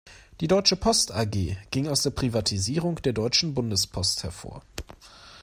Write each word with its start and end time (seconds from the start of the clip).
Die 0.39 0.47
deutsche 0.47 0.77
Post 0.77 1.11
A-G 1.11 1.57
ging 1.69 1.87
aus 1.87 2.01
der 2.01 2.09
Privatisierung 2.09 2.95
der 3.03 3.13
deutschen 3.13 3.53
Bundespost 3.53 4.23
hervor. 4.23 4.63